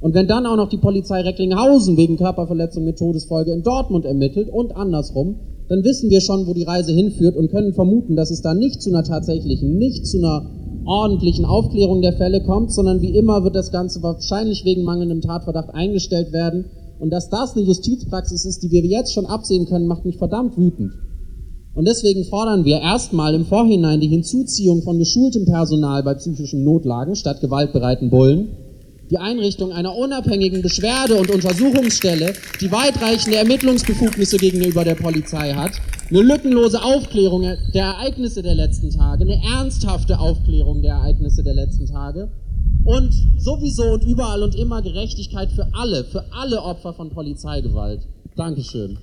[0.00, 4.48] Und wenn dann auch noch die Polizei Recklinghausen wegen Körperverletzung mit Todesfolge in Dortmund ermittelt
[4.48, 8.40] und andersrum, dann wissen wir schon, wo die Reise hinführt und können vermuten, dass es
[8.40, 10.50] da nicht zu einer tatsächlichen, nicht zu einer
[10.86, 15.74] ordentlichen Aufklärung der Fälle kommt, sondern wie immer wird das Ganze wahrscheinlich wegen mangelndem Tatverdacht
[15.74, 16.66] eingestellt werden.
[16.98, 20.56] Und dass das eine Justizpraxis ist, die wir jetzt schon absehen können, macht mich verdammt
[20.56, 20.92] wütend.
[21.74, 27.14] Und deswegen fordern wir erstmal im Vorhinein die Hinzuziehung von geschultem Personal bei psychischen Notlagen
[27.14, 28.48] statt gewaltbereiten Bullen
[29.10, 35.72] die Einrichtung einer unabhängigen Beschwerde- und Untersuchungsstelle, die weitreichende Ermittlungsbefugnisse gegenüber der Polizei hat,
[36.10, 41.86] eine lückenlose Aufklärung der Ereignisse der letzten Tage, eine ernsthafte Aufklärung der Ereignisse der letzten
[41.86, 42.28] Tage
[42.84, 48.06] und sowieso und überall und immer Gerechtigkeit für alle, für alle Opfer von Polizeigewalt.
[48.36, 48.98] Dankeschön.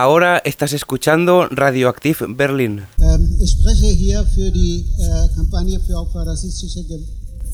[0.00, 2.82] Ahora estás escuchando Radioactiv Berlin.
[3.00, 7.00] Ähm, ich spreche hier für die äh, Kampagne für Opfer rassistischer Ge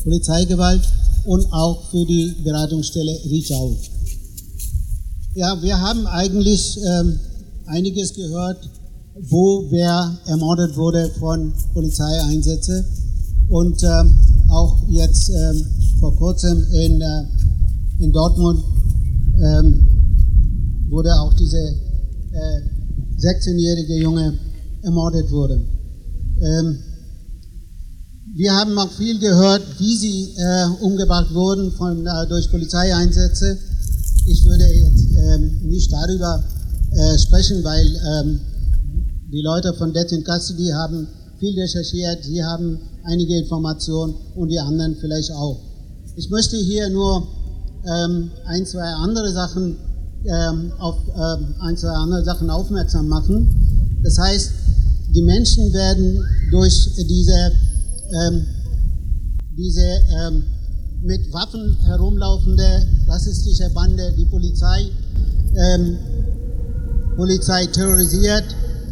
[0.02, 0.82] Polizeigewalt
[1.24, 3.78] und auch für die Beratungsstelle Reach Out.
[5.32, 7.18] Ja, wir haben eigentlich ähm,
[7.64, 8.68] einiges gehört,
[9.30, 12.84] wo wer ermordet wurde von Polizeieinsätzen
[13.48, 14.18] und ähm,
[14.50, 15.32] auch jetzt
[15.98, 17.24] vor kurzem in, äh,
[18.00, 18.62] in Dortmund
[20.90, 21.93] wurde auch diese
[23.18, 24.38] 16-jährige Junge
[24.82, 25.60] ermordet wurde.
[26.40, 26.78] Ähm,
[28.36, 33.58] wir haben auch viel gehört, wie sie äh, umgebracht wurden von, äh, durch Polizeieinsätze.
[34.26, 36.42] Ich würde jetzt ähm, nicht darüber
[36.90, 38.40] äh, sprechen, weil ähm,
[39.32, 41.06] die Leute von Death in Custody haben
[41.38, 45.60] viel recherchiert, sie haben einige Informationen und die anderen vielleicht auch.
[46.16, 47.26] Ich möchte hier nur
[47.86, 49.76] ähm, ein, zwei andere Sachen
[50.24, 54.00] ähm, auf ähm, ein, zwei andere Sachen aufmerksam machen.
[54.02, 54.50] Das heißt,
[55.14, 57.52] die Menschen werden durch diese,
[58.12, 58.46] ähm,
[59.56, 60.44] diese ähm,
[61.02, 64.86] mit Waffen herumlaufende rassistische Bande, die Polizei,
[65.54, 65.98] ähm,
[67.16, 68.44] Polizei terrorisiert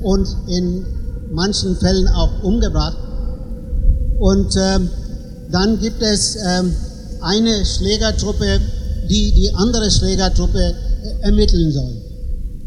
[0.03, 0.85] und in
[1.33, 2.99] manchen Fällen auch umgebracht.
[4.19, 4.55] Und
[5.51, 6.37] Dann gibt es
[7.21, 8.61] eine Schlägertruppe,
[9.09, 10.75] die die andere Schlägertruppe
[11.21, 11.95] ermitteln soll.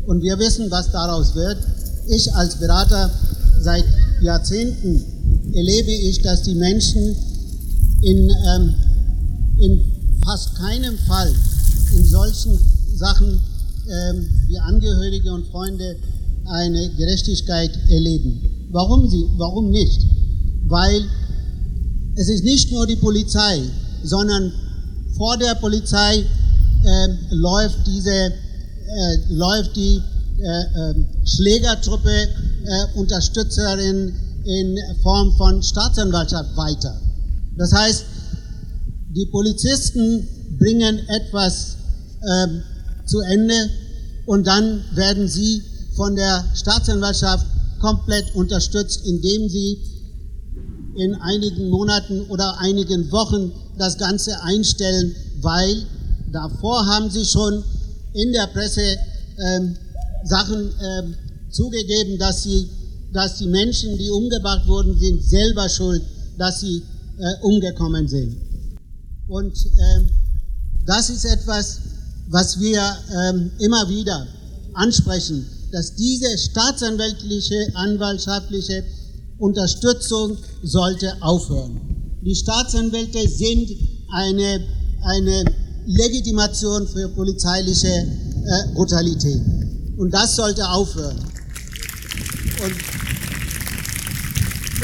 [0.05, 1.57] Und wir wissen, was daraus wird.
[2.07, 3.11] Ich als Berater
[3.59, 3.85] seit
[4.21, 5.03] Jahrzehnten
[5.53, 7.15] erlebe ich, dass die Menschen
[8.01, 8.75] in, ähm,
[9.57, 9.81] in
[10.23, 11.33] fast keinem Fall
[11.93, 12.59] in solchen
[12.95, 13.39] Sachen
[13.87, 15.95] ähm, wie Angehörige und Freunde
[16.45, 18.67] eine Gerechtigkeit erleben.
[18.71, 20.01] Warum, sie, warum nicht?
[20.67, 21.05] Weil
[22.15, 23.61] es ist nicht nur die Polizei,
[24.03, 24.51] sondern
[25.17, 26.23] vor der Polizei
[26.85, 30.01] äh, läuft diese äh, läuft die
[30.37, 37.01] äh, ähm, Schlägertruppe äh, Unterstützerin in Form von Staatsanwaltschaft weiter.
[37.57, 38.05] Das heißt,
[39.15, 40.27] die Polizisten
[40.59, 41.77] bringen etwas
[42.21, 42.61] ähm,
[43.05, 43.69] zu Ende
[44.25, 45.61] und dann werden sie
[45.95, 47.45] von der Staatsanwaltschaft
[47.79, 49.77] komplett unterstützt, indem sie
[50.95, 55.85] in einigen Monaten oder einigen Wochen das Ganze einstellen, weil
[56.31, 57.63] davor haben sie schon
[58.13, 58.97] in der Presse
[59.37, 59.75] ähm,
[60.23, 61.15] Sachen ähm,
[61.49, 62.69] zugegeben, dass sie,
[63.13, 66.01] dass die Menschen, die umgebracht wurden, sind selber schuld,
[66.37, 66.77] dass sie
[67.17, 68.37] äh, umgekommen sind.
[69.27, 70.09] Und ähm,
[70.85, 71.79] das ist etwas,
[72.27, 74.27] was wir ähm, immer wieder
[74.73, 78.83] ansprechen, dass diese staatsanwaltliche, anwaltschaftliche
[79.37, 82.19] Unterstützung sollte aufhören.
[82.21, 83.69] Die Staatsanwälte sind
[84.11, 84.63] eine,
[85.03, 85.45] eine
[85.85, 89.41] Legitimation für polizeiliche äh, Brutalität.
[89.97, 91.17] Und das sollte aufhören.
[92.63, 92.75] Und,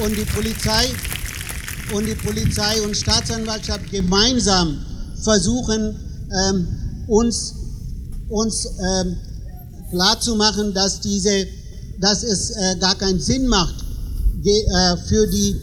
[0.06, 0.90] und die Polizei
[1.94, 4.78] und die Polizei und Staatsanwaltschaft gemeinsam
[5.22, 5.96] versuchen,
[6.32, 6.68] ähm,
[7.08, 7.54] uns,
[8.30, 9.18] uns ähm,
[9.90, 11.48] klarzumachen, dass, diese,
[12.00, 13.76] dass es äh, gar keinen Sinn macht,
[14.44, 15.56] äh, für, die,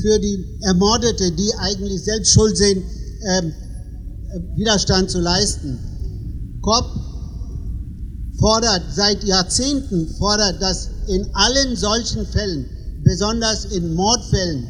[0.00, 2.82] für die Ermordete, die eigentlich selbst schuld sind,
[3.22, 3.52] ähm,
[4.54, 5.78] Widerstand zu leisten.
[6.62, 6.86] Kopp
[8.38, 12.66] fordert seit Jahrzehnten, fordert, dass in allen solchen Fällen,
[13.04, 14.66] besonders in Mordfällen,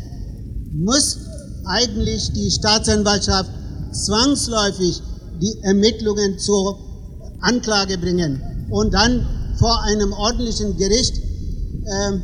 [0.73, 1.19] muss
[1.65, 3.51] eigentlich die Staatsanwaltschaft
[3.93, 5.03] zwangsläufig
[5.41, 6.79] die Ermittlungen zur
[7.41, 9.27] Anklage bringen und dann
[9.59, 12.19] vor einem ordentlichen Gericht äh,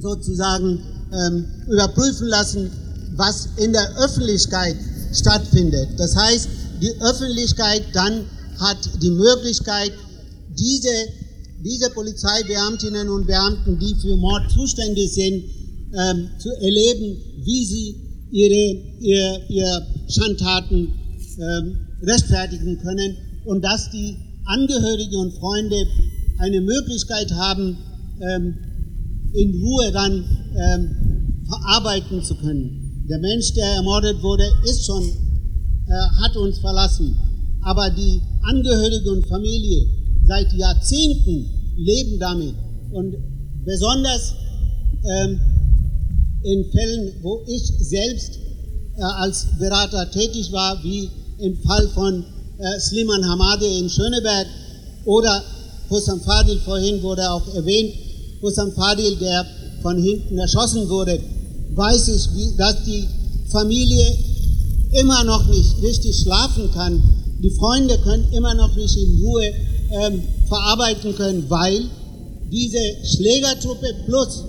[0.00, 2.70] sozusagen ähm, überprüfen lassen,
[3.16, 4.76] was in der Öffentlichkeit
[5.12, 5.88] stattfindet.
[5.98, 6.48] Das heißt,
[6.80, 8.24] die Öffentlichkeit dann
[8.58, 9.92] hat die Möglichkeit,
[10.58, 10.92] diese,
[11.64, 15.44] diese Polizeibeamtinnen und Beamten, die für Mord zuständig sind,
[15.92, 17.96] ähm, zu erleben, wie sie
[18.30, 20.94] ihre, ihre, ihre Schandtaten
[21.38, 25.86] ähm, rechtfertigen können und dass die Angehörigen und Freunde
[26.38, 27.76] eine Möglichkeit haben,
[28.20, 28.54] ähm,
[29.32, 30.24] in Ruhe dann
[30.56, 33.06] ähm, verarbeiten zu können.
[33.08, 35.02] Der Mensch, der ermordet wurde, ist schon,
[35.94, 37.16] hat uns verlassen.
[37.62, 39.86] Aber die Angehörige und Familie
[40.26, 42.54] seit Jahrzehnten leben damit.
[42.92, 43.16] Und
[43.64, 44.34] besonders
[45.04, 45.40] ähm,
[46.42, 48.38] in Fällen, wo ich selbst
[48.96, 52.24] äh, als Berater tätig war, wie im Fall von
[52.58, 54.46] äh, Sliman Hamade in Schöneberg
[55.04, 55.42] oder
[55.90, 57.92] Hussam Fadil vorhin wurde auch erwähnt,
[58.42, 59.46] Hussam Fadil, der
[59.82, 61.18] von hinten erschossen wurde,
[61.74, 63.06] weiß ich, wie, dass die
[63.48, 64.06] Familie
[64.92, 67.02] immer noch nicht richtig schlafen kann.
[67.42, 69.52] Die Freunde können immer noch nicht in Ruhe
[69.90, 71.82] ähm, verarbeiten können, weil
[72.50, 74.44] diese Schlägertruppe plus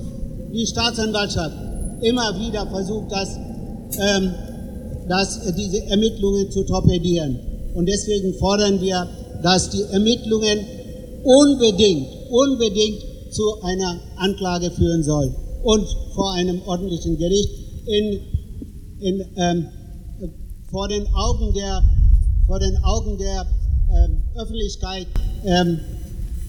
[0.53, 1.55] die Staatsanwaltschaft
[2.01, 3.29] immer wieder versucht, das,
[3.99, 4.33] ähm,
[5.07, 7.39] das, äh, diese Ermittlungen zu torpedieren.
[7.75, 9.07] Und deswegen fordern wir,
[9.43, 10.59] dass die Ermittlungen
[11.23, 13.01] unbedingt, unbedingt
[13.31, 17.49] zu einer Anklage führen soll und vor einem ordentlichen Gericht
[17.85, 18.19] in,
[18.99, 19.67] in, ähm,
[20.71, 21.83] vor den Augen der,
[22.47, 23.45] vor den Augen der
[23.93, 25.07] ähm, Öffentlichkeit,
[25.45, 25.79] ähm,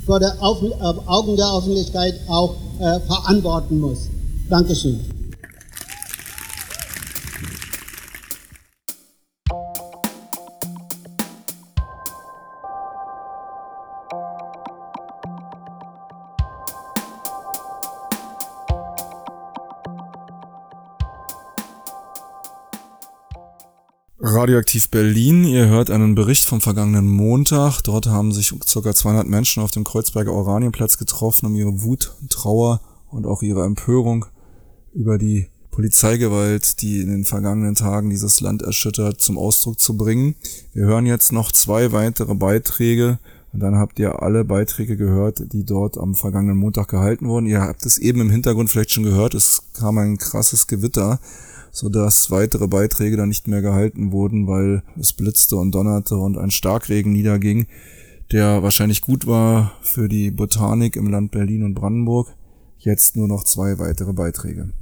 [0.07, 4.09] vor den äh, Augen der Öffentlichkeit auch äh, verantworten muss.
[4.49, 5.01] Dankeschön.
[24.43, 25.45] Radioaktiv Berlin.
[25.45, 27.81] Ihr hört einen Bericht vom vergangenen Montag.
[27.83, 28.93] Dort haben sich ca.
[28.93, 32.81] 200 Menschen auf dem Kreuzberger Oranienplatz getroffen, um ihre Wut, Trauer
[33.13, 34.25] und auch ihre Empörung
[34.95, 40.35] über die Polizeigewalt, die in den vergangenen Tagen dieses Land erschüttert, zum Ausdruck zu bringen.
[40.73, 43.21] Wir hören jetzt noch zwei weitere Beiträge
[43.53, 47.47] und dann habt ihr alle Beiträge gehört, die dort am vergangenen Montag gehalten wurden.
[47.47, 51.21] Ihr habt es eben im Hintergrund vielleicht schon gehört, es kam ein krasses Gewitter
[51.73, 56.51] sodass weitere Beiträge dann nicht mehr gehalten wurden, weil es blitzte und donnerte und ein
[56.51, 57.67] Starkregen niederging,
[58.31, 62.29] der wahrscheinlich gut war für die Botanik im Land Berlin und Brandenburg.
[62.79, 64.73] Jetzt nur noch zwei weitere Beiträge.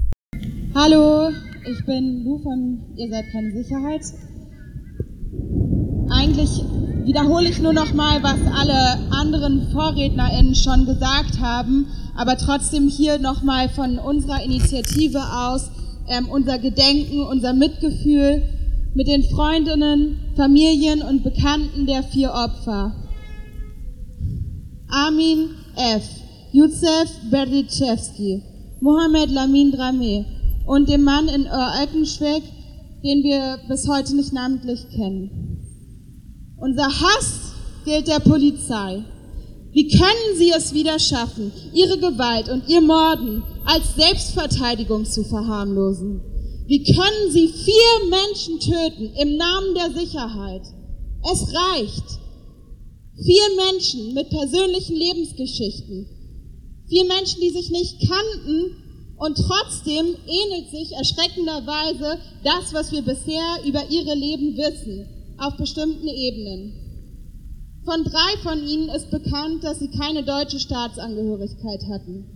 [0.74, 1.30] Hallo,
[1.64, 4.02] ich bin Lu von Ihr seid keine Sicherheit.
[6.10, 6.64] Eigentlich
[7.04, 13.18] wiederhole ich nur noch mal, was alle anderen VorrednerInnen schon gesagt haben, aber trotzdem hier
[13.18, 15.70] noch mal von unserer Initiative aus
[16.10, 18.42] ähm, unser Gedenken, unser Mitgefühl
[18.94, 22.92] mit den Freundinnen, Familien und Bekannten der vier Opfer.
[24.88, 26.02] Armin F.,
[26.52, 28.42] Youssef Berdichevski,
[28.80, 30.24] Mohamed Lamin Drameh
[30.66, 32.42] und dem Mann in Ör-Eckenschweck,
[33.04, 35.30] den wir bis heute nicht namentlich kennen.
[36.56, 37.52] Unser Hass
[37.84, 39.04] gilt der Polizei.
[39.72, 46.20] Wie können sie es wieder schaffen, ihre Gewalt und ihr Morden als Selbstverteidigung zu verharmlosen?
[46.66, 50.62] Wie können sie vier Menschen töten im Namen der Sicherheit?
[51.30, 52.04] Es reicht.
[53.22, 56.06] Vier Menschen mit persönlichen Lebensgeschichten.
[56.88, 58.76] Vier Menschen, die sich nicht kannten
[59.18, 65.06] und trotzdem ähnelt sich erschreckenderweise das, was wir bisher über ihre Leben wissen,
[65.38, 66.89] auf bestimmten Ebenen.
[67.84, 72.26] Von drei von ihnen ist bekannt, dass sie keine deutsche Staatsangehörigkeit hatten.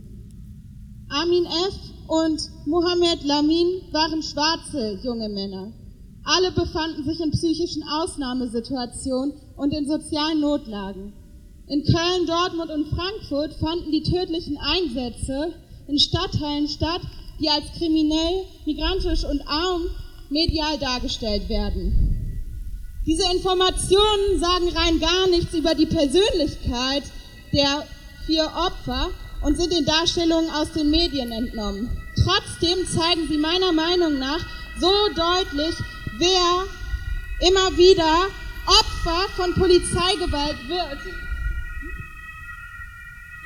[1.10, 1.74] Armin F.
[2.08, 5.72] und Mohamed Lamin waren schwarze junge Männer.
[6.24, 11.12] Alle befanden sich in psychischen Ausnahmesituationen und in sozialen Notlagen.
[11.66, 15.52] In Köln, Dortmund und Frankfurt fanden die tödlichen Einsätze
[15.86, 17.02] in Stadtteilen statt,
[17.38, 19.82] die als kriminell, migrantisch und arm
[20.30, 22.13] medial dargestellt werden.
[23.06, 27.02] Diese Informationen sagen rein gar nichts über die Persönlichkeit
[27.52, 27.86] der
[28.24, 29.10] vier Opfer
[29.42, 31.90] und sind den Darstellungen aus den Medien entnommen.
[32.16, 34.40] Trotzdem zeigen sie meiner Meinung nach
[34.80, 35.74] so deutlich,
[36.18, 36.64] wer
[37.46, 38.28] immer wieder
[38.66, 40.98] Opfer von Polizeigewalt wird.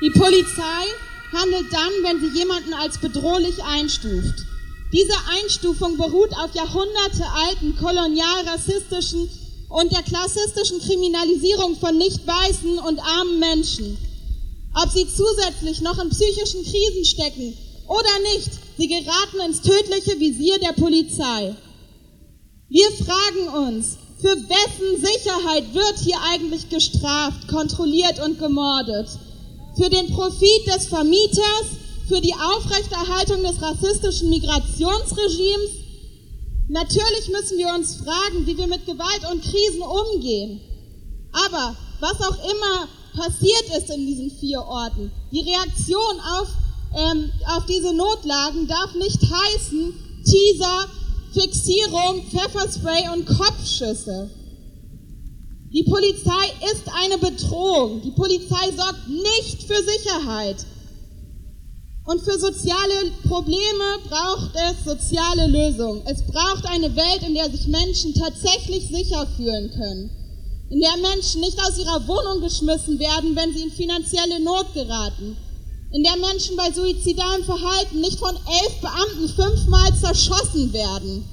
[0.01, 0.85] Die Polizei
[1.33, 4.45] handelt dann, wenn sie jemanden als bedrohlich einstuft.
[4.93, 9.29] Diese Einstufung beruht auf jahrhundertealten kolonial-rassistischen
[9.69, 13.97] und der klassistischen Kriminalisierung von nicht weißen und armen Menschen.
[14.73, 20.59] Ob sie zusätzlich noch in psychischen Krisen stecken oder nicht, sie geraten ins tödliche Visier
[20.59, 21.55] der Polizei.
[22.67, 29.07] Wir fragen uns, für wessen Sicherheit wird hier eigentlich gestraft, kontrolliert und gemordet?
[29.77, 31.67] Für den Profit des Vermieters,
[32.07, 35.71] für die Aufrechterhaltung des rassistischen Migrationsregimes,
[36.69, 40.61] Natürlich müssen wir uns fragen, wie wir mit Gewalt und Krisen umgehen.
[41.31, 46.47] Aber was auch immer passiert ist in diesen vier Orten, die Reaktion auf,
[46.95, 50.85] ähm, auf diese Notlagen darf nicht heißen Teaser,
[51.33, 54.29] Fixierung, Pfefferspray und Kopfschüsse.
[55.73, 58.01] Die Polizei ist eine Bedrohung.
[58.01, 60.65] Die Polizei sorgt nicht für Sicherheit.
[62.09, 66.01] Und für soziale Probleme braucht es soziale Lösungen.
[66.07, 70.09] Es braucht eine Welt, in der sich Menschen tatsächlich sicher fühlen können.
[70.71, 75.37] In der Menschen nicht aus ihrer Wohnung geschmissen werden, wenn sie in finanzielle Not geraten.
[75.91, 81.29] In der Menschen bei suizidalem Verhalten nicht von elf Beamten fünfmal zerschossen werden.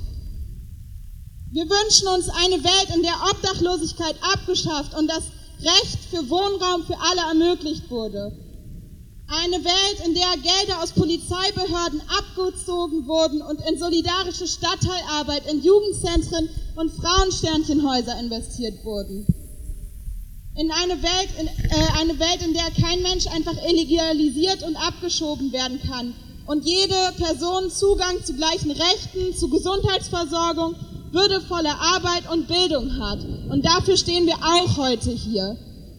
[1.52, 5.22] Wir wünschen uns eine Welt, in der Obdachlosigkeit abgeschafft und das
[5.58, 8.45] Recht für Wohnraum für alle ermöglicht wurde
[9.28, 16.48] eine Welt, in der Gelder aus Polizeibehörden abgezogen wurden und in solidarische Stadtteilarbeit, in Jugendzentren
[16.76, 19.26] und Frauensternchenhäuser investiert wurden.
[20.54, 25.52] In eine Welt, in, äh, eine Welt, in der kein Mensch einfach illegalisiert und abgeschoben
[25.52, 26.14] werden kann
[26.46, 30.76] und jede Person Zugang zu gleichen Rechten, zu Gesundheitsversorgung,
[31.10, 33.18] würdevoller Arbeit und Bildung hat.
[33.50, 35.56] Und dafür stehen wir auch heute hier.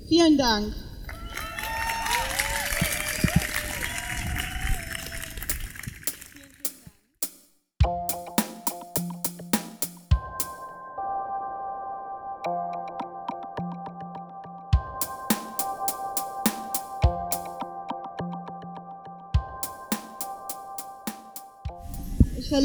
[0.07, 0.73] Vielen Dank.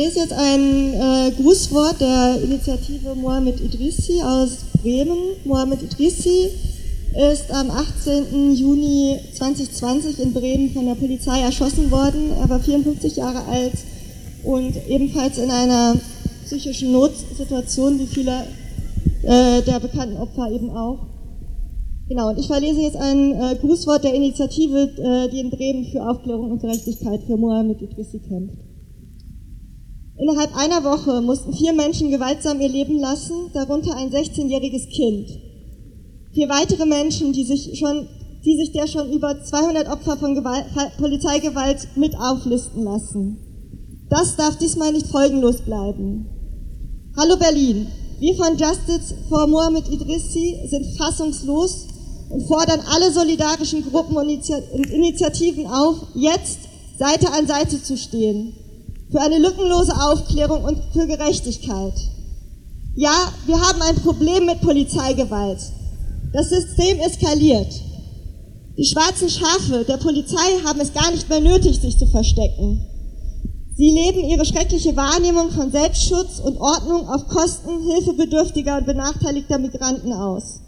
[0.02, 5.36] Verlese jetzt ein äh, Grußwort der Initiative Mohamed Idrissi aus Bremen.
[5.44, 6.48] Mohamed Idrissi
[7.32, 8.52] ist am 18.
[8.52, 12.32] Juni 2020 in Bremen von der Polizei erschossen worden.
[12.36, 13.74] Er war 54 Jahre alt
[14.42, 15.94] und ebenfalls in einer
[16.46, 18.46] psychischen Notsituation, wie viele
[19.22, 20.98] äh, der bekannten Opfer eben auch.
[22.08, 26.02] Genau, und ich verlese jetzt ein äh, Grußwort der Initiative, äh, die in Bremen für
[26.02, 28.71] Aufklärung und Gerechtigkeit für Mohamed Idrissi kämpft.
[30.22, 35.28] Innerhalb einer Woche mussten vier Menschen gewaltsam ihr Leben lassen, darunter ein 16-jähriges Kind.
[36.32, 38.06] Vier weitere Menschen, die sich, schon,
[38.44, 40.66] die sich der schon über 200 Opfer von Gewalt,
[40.96, 43.38] Polizeigewalt mit auflisten lassen.
[44.10, 46.28] Das darf diesmal nicht folgenlos bleiben.
[47.16, 47.88] Hallo Berlin,
[48.20, 51.88] wir von Justice for Mohammed Idrissi sind fassungslos
[52.30, 56.60] und fordern alle solidarischen Gruppen und Initiativen auf, jetzt
[56.96, 58.54] Seite an Seite zu stehen.
[59.12, 61.92] Für eine lückenlose Aufklärung und für Gerechtigkeit.
[62.94, 65.58] Ja, wir haben ein Problem mit Polizeigewalt.
[66.32, 67.68] Das System eskaliert.
[68.78, 72.86] Die schwarzen Schafe der Polizei haben es gar nicht mehr nötig, sich zu verstecken.
[73.76, 80.14] Sie leben ihre schreckliche Wahrnehmung von Selbstschutz und Ordnung auf Kosten hilfebedürftiger und benachteiligter Migranten
[80.14, 80.60] aus.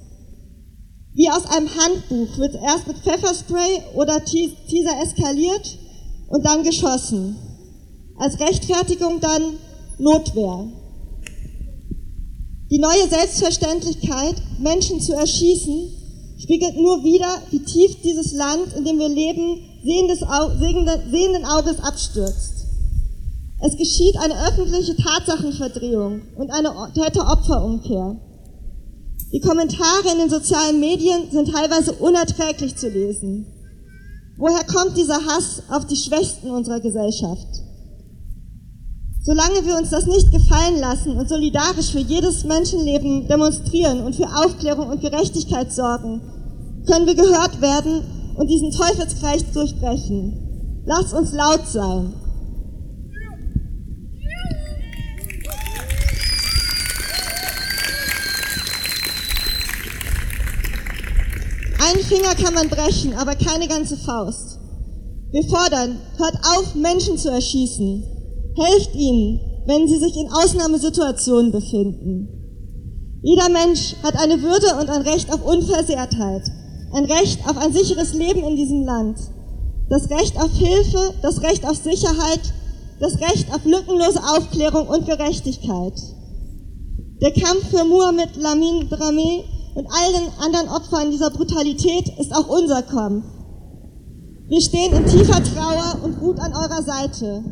[1.14, 5.78] Wie aus einem Handbuch wird erst mit Pfefferspray oder Teaser eskaliert
[6.28, 7.36] und dann geschossen.
[8.16, 9.58] Als Rechtfertigung dann
[9.98, 10.68] Notwehr.
[12.70, 15.92] Die neue Selbstverständlichkeit, Menschen zu erschießen,
[16.38, 22.66] spiegelt nur wieder, wie tief dieses Land, in dem wir leben, sehenden Auges abstürzt.
[23.60, 28.16] Es geschieht eine öffentliche Tatsachenverdrehung und eine Täter-Opfer-Umkehr.
[29.32, 33.46] Die Kommentare in den sozialen Medien sind teilweise unerträglich zu lesen.
[34.36, 37.63] Woher kommt dieser Hass auf die Schwächsten unserer Gesellschaft?
[39.26, 44.26] Solange wir uns das nicht gefallen lassen und solidarisch für jedes Menschenleben demonstrieren und für
[44.26, 46.20] Aufklärung und Gerechtigkeit sorgen,
[46.86, 48.02] können wir gehört werden
[48.36, 50.82] und diesen Teufelskreis durchbrechen.
[50.84, 52.12] Lasst uns laut sein.
[61.80, 64.58] Einen Finger kann man brechen, aber keine ganze Faust.
[65.30, 68.13] Wir fordern, hört auf, Menschen zu erschießen.
[68.56, 72.28] Helft ihnen, wenn sie sich in Ausnahmesituationen befinden.
[73.22, 76.42] Jeder Mensch hat eine Würde und ein Recht auf Unversehrtheit,
[76.92, 79.18] ein Recht auf ein sicheres Leben in diesem Land,
[79.88, 82.40] das Recht auf Hilfe, das Recht auf Sicherheit,
[83.00, 85.94] das Recht auf lückenlose Aufklärung und Gerechtigkeit.
[87.20, 89.44] Der Kampf für Muhammad Lamin Dramé
[89.74, 93.24] und all den anderen Opfern dieser Brutalität ist auch unser Kampf.
[94.46, 97.42] Wir stehen in tiefer Trauer und Wut an eurer Seite.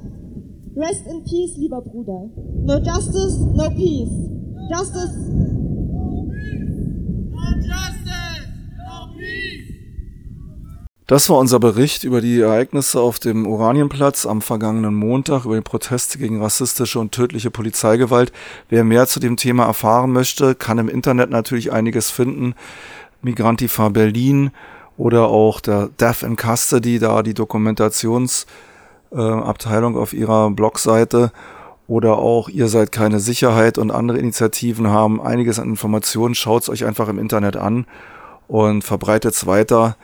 [0.75, 2.31] Rest in peace, lieber Bruder.
[2.65, 4.09] No justice, no peace.
[4.71, 5.13] Justice.
[11.07, 15.61] Das war unser Bericht über die Ereignisse auf dem Oranienplatz am vergangenen Montag, über die
[15.61, 18.33] Proteste gegen rassistische und tödliche Polizeigewalt.
[18.71, 22.55] Wer mehr zu dem Thema erfahren möchte, kann im Internet natürlich einiges finden.
[23.21, 24.53] Migrantifa Berlin
[24.97, 28.72] oder auch der Death in Custody, da die Dokumentationsabteilung
[29.15, 31.33] äh, auf ihrer Blogseite
[31.87, 36.35] oder auch Ihr seid keine Sicherheit und andere Initiativen haben einiges an Informationen.
[36.35, 37.87] Schaut es euch einfach im Internet an
[38.49, 39.97] und verbreitet es weiter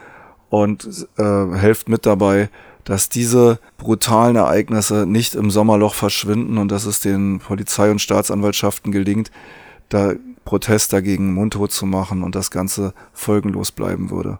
[0.50, 2.50] und äh, helft mit dabei,
[2.84, 8.92] dass diese brutalen Ereignisse nicht im Sommerloch verschwinden und dass es den Polizei und Staatsanwaltschaften
[8.92, 9.30] gelingt,
[9.88, 14.38] da Protest dagegen mundtot zu machen und das Ganze folgenlos bleiben würde.